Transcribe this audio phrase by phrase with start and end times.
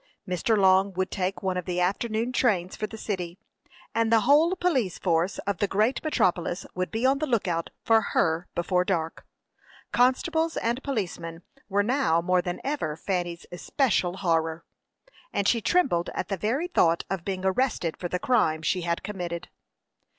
[0.27, 0.57] Mr.
[0.57, 3.37] Long would take one of the afternoon trains for the city,
[3.93, 8.01] and the whole police force of the great metropolis would be on the lookout for
[8.01, 9.27] her before dark.
[9.91, 14.65] Constables and policemen were now more than ever Fanny's especial horror,
[15.31, 19.03] and she trembled at the very thought of being arrested for the crime she had
[19.03, 19.49] committed.